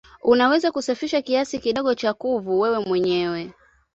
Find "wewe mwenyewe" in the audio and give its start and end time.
2.59-3.53